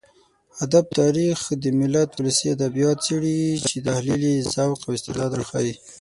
ادب 0.65 0.85
تاريخ 0.99 1.37
د 1.63 1.63
ملت 1.79 2.09
ولسي 2.15 2.47
ادبيات 2.57 2.97
څېړي 3.05 3.37
چې 3.67 3.77
تحليل 3.87 4.21
يې 4.29 4.37
ذوق 4.53 4.79
او 4.87 4.91
استعداد 4.97 5.31
راښيي. 5.39 5.73